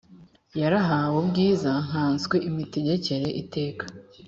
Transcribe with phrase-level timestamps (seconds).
[0.61, 3.83] yarahawe ubwiza nkanswe imitegekere itera